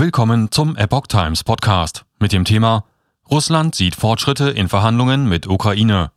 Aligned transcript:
Willkommen 0.00 0.50
zum 0.50 0.76
Epoch 0.76 1.08
Times 1.08 1.44
Podcast 1.44 2.06
mit 2.18 2.32
dem 2.32 2.46
Thema 2.46 2.86
Russland 3.30 3.74
sieht 3.74 3.94
Fortschritte 3.94 4.48
in 4.48 4.70
Verhandlungen 4.70 5.28
mit 5.28 5.46
Ukraine. 5.46 6.10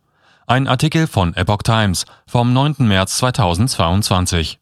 Ein 0.46 0.68
Artikel 0.68 1.06
von 1.06 1.34
Epoch 1.36 1.60
Times 1.62 2.06
vom 2.26 2.54
9. 2.54 2.76
März 2.78 3.18
2022. 3.18 4.58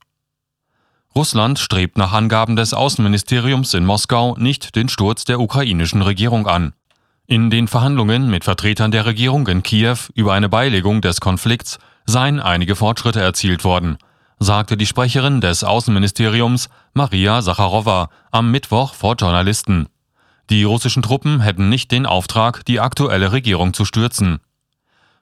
Russland 1.15 1.61
strebt 1.61 1.99
nach 1.99 2.13
Angaben 2.13 2.57
des 2.57 2.75
Außenministeriums 2.75 3.75
in 3.75 3.85
Moskau 3.85 4.35
nicht 4.39 4.75
den 4.75 4.89
Sturz 4.89 5.23
der 5.23 5.39
ukrainischen 5.39 6.03
Regierung 6.03 6.49
an. 6.49 6.73
In 7.29 7.49
den 7.49 7.69
Verhandlungen 7.69 8.29
mit 8.29 8.43
Vertretern 8.43 8.91
der 8.91 9.07
Regierung 9.07 9.47
in 9.47 9.63
Kiew 9.63 9.99
über 10.17 10.33
eine 10.33 10.49
Beilegung 10.49 11.01
des 11.01 11.21
Konflikts 11.21 11.79
seien 12.07 12.41
einige 12.41 12.75
Fortschritte 12.75 13.21
erzielt 13.21 13.63
worden– 13.63 13.99
sagte 14.43 14.77
die 14.77 14.87
Sprecherin 14.87 15.41
des 15.41 15.63
Außenministeriums 15.63 16.69
Maria 16.95 17.43
Sacharowa 17.43 18.11
am 18.33 18.51
Mittwoch 18.51 18.95
vor 18.95 19.15
Journalisten. 19.15 19.87
Die 20.51 20.65
russischen 20.65 21.03
Truppen 21.03 21.41
hätten 21.41 21.69
nicht 21.69 21.93
den 21.93 22.07
Auftrag, 22.07 22.65
die 22.65 22.81
aktuelle 22.81 23.31
Regierung 23.31 23.73
zu 23.73 23.85
stürzen. 23.85 24.41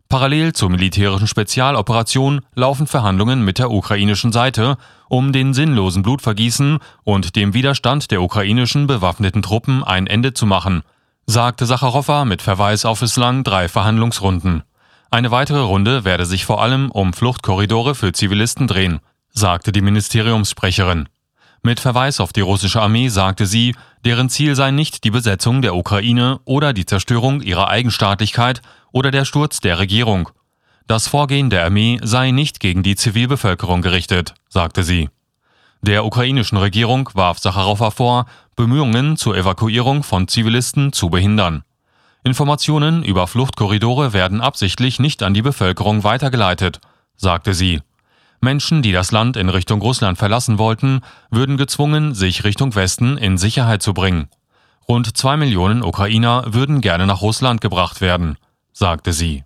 Parallel 0.08 0.54
zur 0.54 0.70
militärischen 0.70 1.26
Spezialoperation 1.26 2.40
laufen 2.54 2.86
Verhandlungen 2.86 3.44
mit 3.44 3.58
der 3.58 3.70
ukrainischen 3.70 4.32
Seite, 4.32 4.76
um 5.08 5.32
den 5.32 5.54
sinnlosen 5.54 6.02
Blutvergießen 6.02 6.78
und 7.04 7.36
dem 7.36 7.54
Widerstand 7.54 8.10
der 8.10 8.22
ukrainischen 8.22 8.86
bewaffneten 8.86 9.42
Truppen 9.42 9.84
ein 9.84 10.06
Ende 10.06 10.32
zu 10.32 10.46
machen, 10.46 10.82
sagte 11.26 11.66
Sacharowa 11.66 12.24
mit 12.24 12.42
Verweis 12.42 12.84
auf 12.84 13.00
bislang 13.00 13.44
drei 13.44 13.68
Verhandlungsrunden. 13.68 14.62
Eine 15.12 15.30
weitere 15.30 15.60
Runde 15.60 16.04
werde 16.04 16.24
sich 16.24 16.44
vor 16.44 16.62
allem 16.62 16.90
um 16.90 17.12
Fluchtkorridore 17.12 17.94
für 17.94 18.12
Zivilisten 18.12 18.66
drehen 18.66 19.00
sagte 19.32 19.72
die 19.72 19.80
Ministeriumssprecherin. 19.80 21.08
Mit 21.62 21.78
Verweis 21.78 22.20
auf 22.20 22.32
die 22.32 22.40
russische 22.40 22.80
Armee 22.80 23.08
sagte 23.08 23.44
sie, 23.46 23.74
deren 24.04 24.30
Ziel 24.30 24.54
sei 24.54 24.70
nicht 24.70 25.04
die 25.04 25.10
Besetzung 25.10 25.60
der 25.60 25.74
Ukraine 25.74 26.40
oder 26.44 26.72
die 26.72 26.86
Zerstörung 26.86 27.42
ihrer 27.42 27.68
Eigenstaatlichkeit 27.68 28.62
oder 28.92 29.10
der 29.10 29.24
Sturz 29.24 29.60
der 29.60 29.78
Regierung. 29.78 30.30
Das 30.86 31.06
Vorgehen 31.06 31.50
der 31.50 31.64
Armee 31.64 32.00
sei 32.02 32.30
nicht 32.30 32.60
gegen 32.60 32.82
die 32.82 32.96
Zivilbevölkerung 32.96 33.82
gerichtet, 33.82 34.34
sagte 34.48 34.82
sie. 34.82 35.10
Der 35.82 36.04
ukrainischen 36.04 36.58
Regierung 36.58 37.10
warf 37.14 37.38
Sacharowa 37.38 37.90
vor, 37.90 38.26
Bemühungen 38.56 39.16
zur 39.16 39.36
Evakuierung 39.36 40.02
von 40.02 40.28
Zivilisten 40.28 40.92
zu 40.92 41.08
behindern. 41.08 41.62
Informationen 42.24 43.02
über 43.02 43.26
Fluchtkorridore 43.26 44.12
werden 44.12 44.40
absichtlich 44.40 44.98
nicht 44.98 45.22
an 45.22 45.32
die 45.32 45.42
Bevölkerung 45.42 46.04
weitergeleitet, 46.04 46.80
sagte 47.16 47.54
sie. 47.54 47.80
Menschen, 48.40 48.82
die 48.82 48.92
das 48.92 49.12
Land 49.12 49.36
in 49.36 49.48
Richtung 49.48 49.82
Russland 49.82 50.16
verlassen 50.16 50.58
wollten, 50.58 51.02
würden 51.30 51.56
gezwungen, 51.56 52.14
sich 52.14 52.44
Richtung 52.44 52.74
Westen 52.74 53.18
in 53.18 53.36
Sicherheit 53.36 53.82
zu 53.82 53.92
bringen. 53.92 54.28
Rund 54.88 55.16
zwei 55.16 55.36
Millionen 55.36 55.82
Ukrainer 55.82 56.44
würden 56.46 56.80
gerne 56.80 57.06
nach 57.06 57.20
Russland 57.20 57.60
gebracht 57.60 58.00
werden, 58.00 58.36
sagte 58.72 59.12
sie. 59.12 59.44